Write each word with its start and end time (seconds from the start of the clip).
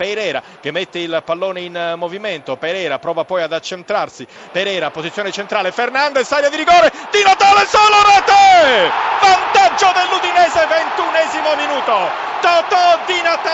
Pereira 0.00 0.42
che 0.62 0.70
mette 0.70 0.98
il 0.98 1.22
pallone 1.26 1.60
in 1.60 1.92
movimento, 1.96 2.56
Pereira 2.56 2.98
prova 2.98 3.24
poi 3.24 3.42
ad 3.42 3.52
accentrarsi, 3.52 4.26
Pereira 4.50 4.90
posizione 4.90 5.30
centrale, 5.30 5.72
Fernandez, 5.72 6.32
aria 6.32 6.48
di 6.48 6.56
rigore, 6.56 6.90
Di 7.10 7.22
Natale 7.22 7.66
solo 7.66 8.00
rete! 8.08 8.88
Vantaggio 9.20 9.92
dell'Udinese, 9.92 10.64
ventunesimo 10.64 11.54
minuto. 11.54 12.28
Totò 12.40 12.98
Di 13.04 13.20
Natale, 13.20 13.49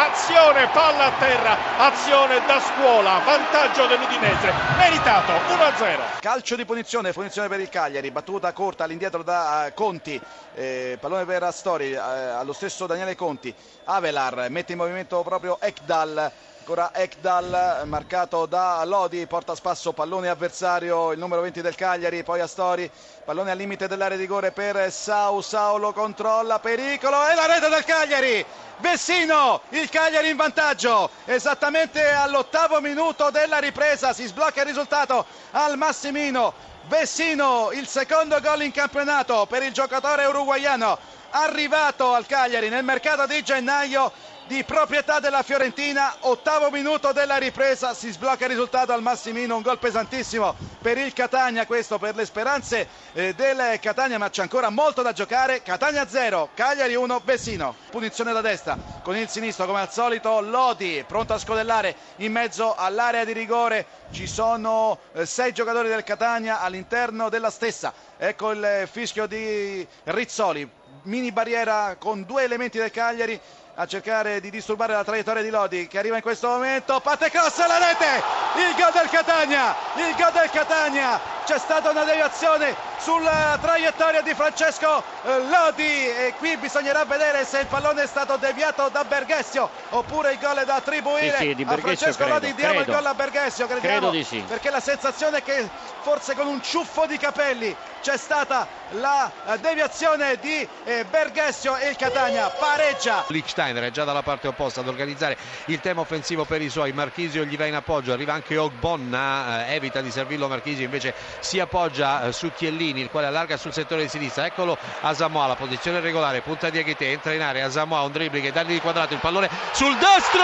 azione 0.00 0.66
palla 0.72 1.06
a 1.06 1.18
terra, 1.18 1.56
azione 1.76 2.40
da 2.46 2.58
scuola, 2.58 3.20
vantaggio 3.22 3.86
dell'Udinese, 3.86 4.50
meritato 4.78 5.32
1-0. 5.32 6.20
Calcio 6.20 6.56
di 6.56 6.64
punizione, 6.64 7.12
punizione 7.12 7.48
per 7.48 7.60
il 7.60 7.68
Cagliari, 7.68 8.10
battuta 8.10 8.50
corta 8.52 8.84
all'indietro 8.84 9.22
da 9.22 9.66
uh, 9.68 9.74
Conti, 9.74 10.18
eh, 10.54 10.96
pallone 10.98 11.26
per 11.26 11.42
Astori, 11.42 11.92
eh, 11.92 11.96
allo 11.98 12.54
stesso 12.54 12.86
Daniele 12.86 13.14
Conti, 13.14 13.54
Avelar 13.84 14.48
mette 14.48 14.72
in 14.72 14.78
movimento 14.78 15.22
proprio 15.22 15.58
Ekdal 15.60 16.32
ancora 16.60 16.92
Ekdal 16.94 17.82
marcato 17.86 18.44
da 18.44 18.84
Lodi 18.84 19.26
porta 19.26 19.52
a 19.52 19.54
spasso 19.54 19.92
pallone 19.94 20.28
avversario 20.28 21.10
il 21.12 21.18
numero 21.18 21.40
20 21.40 21.62
del 21.62 21.74
Cagliari 21.74 22.22
poi 22.22 22.40
Astori 22.40 22.88
pallone 23.24 23.50
al 23.50 23.56
limite 23.56 23.88
dell'area 23.88 24.16
di 24.18 24.22
rigore 24.24 24.52
per 24.52 24.92
Sau 24.92 25.40
Sau 25.40 25.78
lo 25.78 25.92
controlla 25.94 26.58
pericolo 26.58 27.26
e 27.28 27.34
la 27.34 27.46
rete 27.46 27.70
del 27.70 27.82
Cagliari 27.84 28.44
Vessino 28.76 29.62
il 29.70 29.88
Cagliari 29.88 30.28
in 30.28 30.36
vantaggio 30.36 31.08
esattamente 31.24 32.06
all'ottavo 32.10 32.80
minuto 32.82 33.30
della 33.30 33.58
ripresa 33.58 34.12
si 34.12 34.26
sblocca 34.26 34.60
il 34.60 34.66
risultato 34.66 35.24
al 35.52 35.78
Massimino 35.78 36.52
Vessino 36.88 37.70
il 37.72 37.86
secondo 37.88 38.38
gol 38.40 38.62
in 38.62 38.70
campionato 38.72 39.46
per 39.46 39.62
il 39.62 39.72
giocatore 39.72 40.26
uruguaiano 40.26 40.98
arrivato 41.30 42.12
al 42.12 42.26
Cagliari 42.26 42.68
nel 42.68 42.84
mercato 42.84 43.24
di 43.26 43.42
gennaio 43.42 44.12
di 44.50 44.64
proprietà 44.64 45.20
della 45.20 45.44
Fiorentina, 45.44 46.12
ottavo 46.22 46.72
minuto 46.72 47.12
della 47.12 47.36
ripresa, 47.36 47.94
si 47.94 48.10
sblocca 48.10 48.46
il 48.46 48.50
risultato 48.50 48.90
al 48.92 49.00
Massimino, 49.00 49.54
un 49.54 49.62
gol 49.62 49.78
pesantissimo 49.78 50.56
per 50.82 50.98
il 50.98 51.12
Catania, 51.12 51.66
questo 51.66 52.00
per 52.00 52.16
le 52.16 52.26
speranze 52.26 52.88
eh, 53.12 53.32
del 53.32 53.78
Catania, 53.78 54.18
ma 54.18 54.28
c'è 54.28 54.42
ancora 54.42 54.68
molto 54.68 55.02
da 55.02 55.12
giocare, 55.12 55.62
Catania 55.62 56.08
0, 56.08 56.48
Cagliari 56.52 56.96
1, 56.96 57.22
Vessino, 57.24 57.76
punizione 57.92 58.32
da 58.32 58.40
destra, 58.40 58.76
con 59.04 59.14
il 59.14 59.28
sinistro 59.28 59.66
come 59.66 59.82
al 59.82 59.92
solito 59.92 60.40
Lodi, 60.40 61.04
pronto 61.06 61.32
a 61.32 61.38
scodellare 61.38 61.94
in 62.16 62.32
mezzo 62.32 62.74
all'area 62.74 63.22
di 63.24 63.32
rigore, 63.32 63.86
ci 64.10 64.26
sono 64.26 64.98
eh, 65.12 65.26
sei 65.26 65.52
giocatori 65.52 65.86
del 65.86 66.02
Catania 66.02 66.58
all'interno 66.60 67.28
della 67.28 67.50
stessa, 67.50 67.94
ecco 68.16 68.50
il 68.50 68.88
fischio 68.90 69.28
di 69.28 69.86
Rizzoli, 70.02 70.68
mini 71.02 71.30
barriera 71.30 71.94
con 72.00 72.24
due 72.24 72.42
elementi 72.42 72.78
del 72.78 72.90
Cagliari 72.90 73.40
a 73.80 73.86
cercare 73.86 74.40
di 74.40 74.50
disturbare 74.50 74.92
la 74.92 75.02
traiettoria 75.02 75.42
di 75.42 75.48
Lodi 75.48 75.88
che 75.88 75.98
arriva 75.98 76.16
in 76.16 76.20
questo 76.20 76.48
momento, 76.48 77.00
Pate 77.00 77.30
cross 77.30 77.60
alla 77.60 77.78
rete, 77.78 78.22
il 78.56 78.74
gol 78.76 78.92
del 78.92 79.08
Catania, 79.08 79.74
il 79.96 80.14
gol 80.16 80.32
del 80.32 80.50
Catania, 80.50 81.18
c'è 81.46 81.58
stata 81.58 81.88
una 81.88 82.04
deviazione 82.04 82.76
sulla 82.98 83.58
traiettoria 83.58 84.20
di 84.20 84.34
Francesco 84.34 85.02
eh, 85.24 85.40
Lodi 85.48 86.06
e 86.08 86.34
qui 86.36 86.58
bisognerà 86.58 87.06
vedere 87.06 87.46
se 87.46 87.60
il 87.60 87.66
pallone 87.68 88.02
è 88.02 88.06
stato 88.06 88.36
deviato 88.36 88.90
da 88.90 89.02
Berghessio 89.04 89.70
oppure 89.88 90.32
il 90.32 90.38
gol 90.38 90.56
è 90.58 90.66
da 90.66 90.74
attribuire 90.74 91.38
sì, 91.38 91.54
sì, 91.56 91.64
a 91.66 91.76
Francesco 91.78 92.24
credo, 92.24 92.32
Lodi, 92.34 92.54
diamo 92.54 92.74
credo. 92.74 92.90
il 92.90 92.96
gol 92.98 93.06
a 93.06 93.14
Berghessio, 93.14 93.66
crediamo, 93.66 93.96
Credo 93.96 94.10
di 94.10 94.24
sì. 94.24 94.44
perché 94.46 94.68
la 94.68 94.80
sensazione 94.80 95.38
è 95.38 95.42
che 95.42 95.66
forse 96.02 96.34
con 96.34 96.46
un 96.46 96.62
ciuffo 96.62 97.06
di 97.06 97.16
capelli 97.16 97.74
c'è 98.02 98.16
stata 98.16 98.66
la 98.92 99.30
deviazione 99.60 100.36
di 100.40 100.66
eh, 100.84 101.04
Berghessio 101.04 101.76
e 101.76 101.90
il 101.90 101.96
Catania. 101.96 102.48
Pareggia. 102.48 103.24
Lichsteiner 103.28 103.84
è 103.84 103.90
già 103.90 104.04
dalla 104.04 104.22
parte 104.22 104.48
opposta 104.48 104.80
ad 104.80 104.88
organizzare 104.88 105.36
il 105.66 105.80
tema 105.80 106.00
offensivo 106.00 106.44
per 106.44 106.62
i 106.62 106.68
suoi. 106.68 106.92
Marchisio 106.92 107.44
gli 107.44 107.56
va 107.56 107.66
in 107.66 107.74
appoggio 107.74 108.12
arriva 108.12 108.32
anche 108.32 108.56
Ogbonna 108.56 109.66
eh, 109.66 109.74
evita 109.74 110.00
di 110.00 110.10
servirlo 110.10 110.48
Marchisio 110.48 110.84
invece 110.84 111.14
si 111.40 111.60
appoggia 111.60 112.24
eh, 112.24 112.32
su 112.32 112.50
Chiellini 112.54 113.00
il 113.00 113.10
quale 113.10 113.26
allarga 113.26 113.56
sul 113.56 113.72
settore 113.72 114.02
di 114.02 114.08
sinistra. 114.08 114.46
Eccolo 114.46 114.76
Asamoah 115.00 115.46
la 115.46 115.56
posizione 115.56 116.00
regolare 116.00 116.40
punta 116.40 116.70
di 116.70 116.78
Aghite 116.78 117.10
entra 117.10 117.32
in 117.32 117.42
area 117.42 117.66
Asamoah 117.66 118.02
un 118.02 118.12
dribbling 118.12 118.46
e 118.46 118.52
dargli 118.52 118.72
di 118.72 118.80
quadrato 118.80 119.14
il 119.14 119.20
pallone 119.20 119.48
sul 119.72 119.96
destro! 119.96 120.40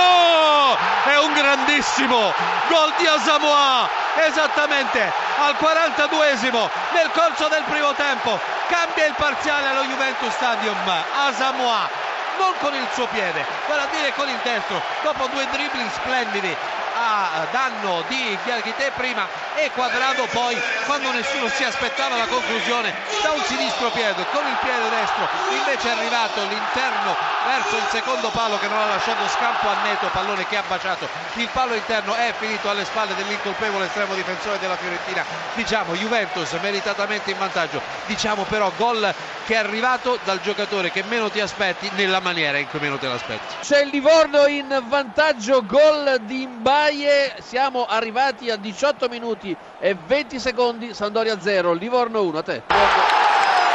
È 1.04 1.18
un 1.18 1.32
grandissimo 1.32 2.32
gol 2.68 2.94
di 2.98 3.06
Asamoah 3.06 4.05
esattamente 4.24 5.12
al 5.38 5.54
42esimo 5.60 6.68
nel 6.92 7.10
corso 7.12 7.48
del 7.48 7.64
primo 7.64 7.92
tempo 7.94 8.38
cambia 8.68 9.06
il 9.06 9.14
parziale 9.16 9.68
allo 9.68 9.84
Juventus 9.84 10.32
Stadium 10.32 10.76
Asamoah 11.26 12.04
non 12.38 12.52
con 12.58 12.74
il 12.74 12.86
suo 12.92 13.06
piede, 13.06 13.46
vale 13.66 13.82
a 13.82 13.86
dire 13.86 14.12
con 14.12 14.28
il 14.28 14.38
destro, 14.42 14.82
dopo 15.02 15.26
due 15.28 15.46
dribbling 15.50 15.90
splendidi 15.90 16.54
a 16.98 17.46
danno 17.50 18.04
di 18.08 18.38
Ghialchite 18.44 18.92
prima 18.94 19.26
e 19.54 19.70
Quadrado 19.70 20.26
poi 20.26 20.60
quando 20.86 21.12
nessuno 21.12 21.48
si 21.48 21.64
aspettava 21.64 22.16
la 22.16 22.26
conclusione 22.26 22.94
da 23.22 23.32
un 23.32 23.42
sinistro 23.44 23.90
piede 23.90 24.24
con 24.32 24.46
il 24.46 24.56
piede 24.60 24.88
destro 24.88 25.28
invece 25.50 25.88
è 25.88 25.92
arrivato 25.92 26.40
l'interno 26.44 27.35
verso 27.46 27.76
il 27.76 27.86
secondo 27.90 28.28
palo 28.30 28.58
che 28.58 28.66
non 28.66 28.76
ha 28.76 28.86
lasciato 28.86 29.26
scampo 29.28 29.68
a 29.68 29.82
Neto 29.84 30.08
pallone 30.08 30.46
che 30.46 30.56
ha 30.56 30.64
baciato. 30.66 31.08
Il 31.34 31.48
palo 31.52 31.74
interno 31.74 32.14
è 32.14 32.34
finito 32.36 32.68
alle 32.68 32.84
spalle 32.84 33.14
dell'incolpevole 33.14 33.86
estremo 33.86 34.14
difensore 34.14 34.58
della 34.58 34.76
Fiorentina. 34.76 35.24
Diciamo 35.54 35.94
Juventus 35.94 36.52
meritatamente 36.60 37.30
in 37.30 37.38
vantaggio. 37.38 37.80
Diciamo 38.06 38.42
però 38.44 38.72
gol 38.76 39.14
che 39.46 39.54
è 39.54 39.58
arrivato 39.58 40.18
dal 40.24 40.40
giocatore 40.40 40.90
che 40.90 41.04
meno 41.04 41.30
ti 41.30 41.40
aspetti 41.40 41.88
nella 41.94 42.18
maniera 42.18 42.58
in 42.58 42.66
cui 42.66 42.80
meno 42.80 42.98
te 42.98 43.06
l'aspetti. 43.06 43.54
C'è 43.60 43.82
il 43.82 43.90
Livorno 43.90 44.46
in 44.46 44.82
vantaggio, 44.88 45.64
gol 45.64 46.18
di 46.22 46.42
Imbaie, 46.42 47.36
siamo 47.40 47.86
arrivati 47.86 48.50
a 48.50 48.56
18 48.56 49.08
minuti 49.08 49.56
e 49.78 49.94
20 49.94 50.40
secondi, 50.40 50.94
Sandoria 50.94 51.40
0, 51.40 51.72
Livorno 51.74 52.22
1, 52.22 52.38
a 52.38 52.42
te. 52.42 53.25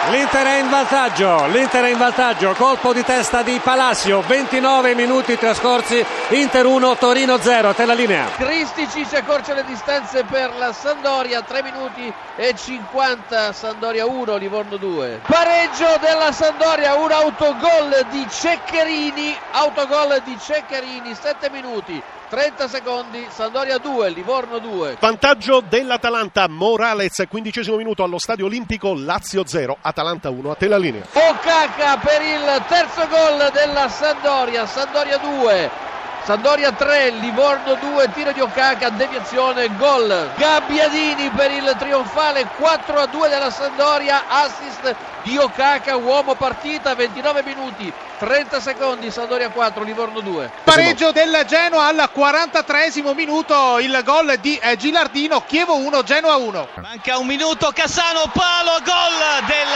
L'Inter 0.09 0.45
è 0.45 0.59
in 0.59 0.69
vantaggio, 0.69 1.45
l'Inter 1.45 1.83
è 1.83 1.89
in 1.89 1.97
vantaggio, 1.97 2.53
colpo 2.57 2.91
di 2.91 3.03
testa 3.03 3.43
di 3.43 3.59
Palacio, 3.63 4.21
29 4.25 4.95
minuti 4.95 5.37
trascorsi, 5.37 6.03
Inter 6.29 6.65
1, 6.65 6.97
Torino 6.97 7.37
0, 7.37 7.69
a 7.69 7.73
te 7.73 7.85
la 7.85 7.93
linea. 7.93 8.25
Cristici 8.35 9.05
ci 9.07 9.15
accorcia 9.15 9.53
le 9.53 9.63
distanze 9.63 10.23
per 10.23 10.55
la 10.57 10.73
Sandoria, 10.73 11.43
3 11.43 11.61
minuti 11.61 12.11
e 12.35 12.55
50, 12.55 13.53
Sandoria 13.53 14.07
1, 14.07 14.35
Livorno 14.37 14.77
2. 14.77 15.21
Pareggio 15.27 15.97
della 16.01 16.31
Sandoria, 16.31 16.95
un 16.95 17.11
autogol 17.11 18.05
di 18.09 18.25
Ceccherini, 18.27 19.37
autogol 19.51 20.19
di 20.25 20.35
Ceccherini, 20.39 21.13
7 21.13 21.51
minuti, 21.51 22.01
30 22.31 22.69
secondi, 22.69 23.27
Sandoria 23.29 23.77
2, 23.77 24.09
Livorno 24.11 24.59
2. 24.59 24.95
Vantaggio 25.01 25.61
dell'Atalanta, 25.67 26.47
Morales, 26.47 27.25
quindicesimo 27.27 27.75
minuto 27.75 28.03
allo 28.03 28.17
Stadio 28.19 28.45
Olimpico, 28.45 28.93
Lazio 28.95 29.45
0, 29.45 29.77
Atalanta 29.81 30.29
1, 30.29 30.51
a 30.51 30.55
te 30.55 30.69
la 30.69 30.77
linea. 30.77 31.03
Okaka 31.11 31.97
per 31.97 32.21
il 32.21 32.63
terzo 32.69 33.05
gol 33.09 33.51
della 33.51 33.89
Sandoria, 33.89 34.65
Sandoria 34.65 35.17
2. 35.17 35.80
Sandoria 36.23 36.71
3, 36.71 37.09
Livorno 37.19 37.73
2, 37.73 38.11
tiro 38.13 38.31
di 38.31 38.41
Okaka, 38.41 38.89
deviazione, 38.89 39.75
gol. 39.75 40.31
Gabbiadini 40.37 41.29
per 41.31 41.49
il 41.49 41.75
trionfale 41.79 42.47
4 42.57 42.99
a 42.99 43.05
2 43.07 43.27
della 43.27 43.49
Sandoria, 43.49 44.23
assist 44.27 44.95
di 45.23 45.35
Okaka, 45.37 45.95
uomo 45.95 46.35
partita, 46.35 46.93
29 46.93 47.43
minuti, 47.43 47.91
30 48.19 48.59
secondi, 48.59 49.09
Sandoria 49.09 49.49
4, 49.49 49.83
Livorno 49.83 50.19
2. 50.19 50.51
Pareggio 50.63 51.11
del 51.11 51.43
Genoa 51.47 51.87
al 51.87 52.09
43 52.11 52.91
minuto, 53.15 53.79
il 53.79 53.99
gol 54.05 54.37
di 54.39 54.57
eh, 54.61 54.77
Gilardino, 54.77 55.43
Chievo 55.47 55.75
1, 55.77 56.03
Genoa 56.03 56.35
1. 56.35 56.67
Manca 56.75 57.17
un 57.17 57.25
minuto, 57.25 57.71
Cassano, 57.73 58.29
palo, 58.31 58.77
gol 58.83 59.45
del 59.47 59.70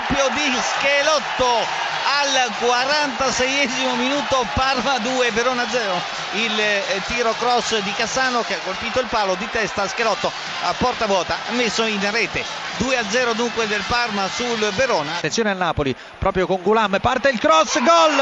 il 0.00 0.16
raddoppio 0.16 0.28
di 0.34 0.56
Schelotto 0.60 1.88
al 2.22 2.50
46esimo 2.58 3.94
minuto, 3.96 4.46
Parma 4.54 4.98
2, 4.98 5.30
Verona 5.32 5.66
0. 5.68 6.00
Il 6.32 6.58
eh, 6.58 7.02
tiro 7.06 7.34
cross 7.38 7.78
di 7.80 7.92
Cassano 7.92 8.42
che 8.42 8.54
ha 8.54 8.58
colpito 8.64 9.00
il 9.00 9.06
palo 9.06 9.34
di 9.34 9.48
testa, 9.50 9.86
Schelotto 9.88 10.30
a 10.62 10.74
porta 10.76 11.06
vuota, 11.06 11.36
messo 11.50 11.84
in 11.84 12.00
rete. 12.10 12.44
2 12.78 12.96
a 12.96 13.04
0 13.06 13.34
dunque 13.34 13.66
del 13.66 13.82
Parma 13.86 14.28
sul 14.28 14.58
Verona. 14.74 15.16
Attenzione 15.16 15.50
al 15.50 15.56
Napoli, 15.56 15.94
proprio 16.18 16.46
con 16.46 16.62
Gulam, 16.62 16.98
parte 17.00 17.28
il 17.28 17.38
cross, 17.38 17.78
gol! 17.80 18.18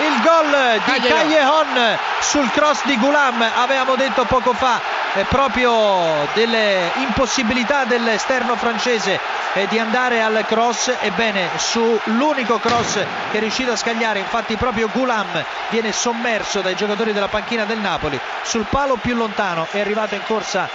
Il 0.00 0.20
gol 0.22 0.80
di 0.84 1.08
Callejon 1.08 1.98
sul 2.20 2.48
cross 2.50 2.84
di 2.84 2.96
Gulam, 2.98 3.44
avevamo 3.56 3.96
detto 3.96 4.24
poco 4.26 4.52
fa, 4.52 4.80
proprio 5.24 6.26
delle 6.34 6.90
impossibilità 6.96 7.84
dell'esterno 7.84 8.56
francese 8.56 9.18
eh, 9.54 9.66
di 9.68 9.78
andare 9.78 10.22
al 10.22 10.44
cross, 10.46 10.92
ebbene 11.00 11.48
sull'unico 11.56 12.58
cross 12.58 12.94
che 13.30 13.38
è 13.38 13.40
riuscito 13.40 13.72
a 13.72 13.76
scagliare, 13.76 14.18
infatti 14.18 14.56
proprio 14.56 14.88
Gulam 14.92 15.44
viene 15.70 15.92
sommerso 15.92 16.60
dai 16.60 16.74
giocatori 16.74 17.12
della 17.12 17.28
panchina 17.28 17.64
del 17.64 17.78
Napoli, 17.78 18.18
sul 18.42 18.66
palo 18.68 18.96
più 18.96 19.14
lontano 19.14 19.66
è 19.70 19.80
arrivato 19.80 20.14
in 20.14 20.22
corsa 20.24 20.68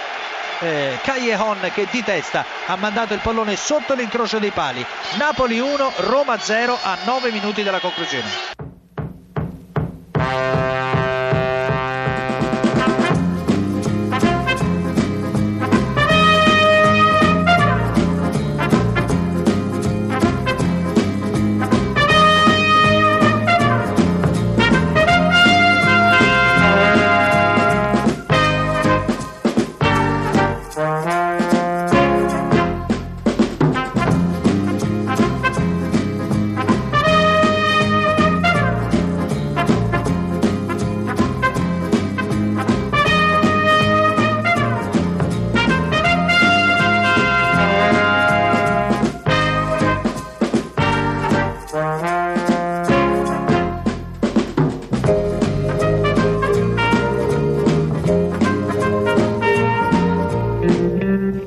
eh, 0.60 0.98
Callejon 1.02 1.70
che 1.72 1.86
di 1.90 2.02
testa 2.02 2.44
ha 2.66 2.76
mandato 2.76 3.14
il 3.14 3.20
pallone 3.20 3.56
sotto 3.56 3.94
l'incrocio 3.94 4.38
dei 4.38 4.50
pali. 4.50 4.84
Napoli 5.16 5.58
1, 5.58 5.92
Roma 5.96 6.38
0 6.38 6.78
a 6.80 6.96
9 7.04 7.30
minuti 7.30 7.62
dalla 7.62 7.80
conclusione. 7.80 8.63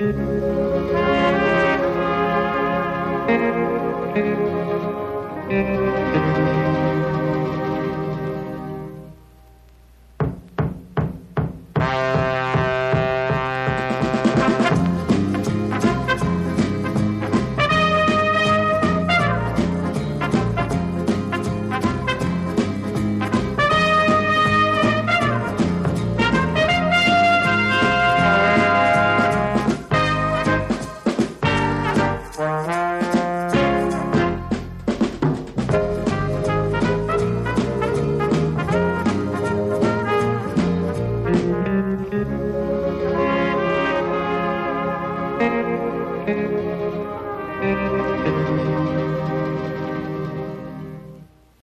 it 0.07 0.15
you. 0.15 0.66